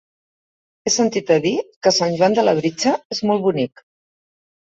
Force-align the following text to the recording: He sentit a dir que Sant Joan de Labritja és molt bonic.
He 0.87 0.93
sentit 0.93 1.29
a 1.33 1.37
dir 1.43 1.51
que 1.87 1.93
Sant 1.97 2.17
Joan 2.21 2.37
de 2.39 2.45
Labritja 2.47 2.93
és 3.17 3.23
molt 3.31 3.43
bonic. 3.47 3.85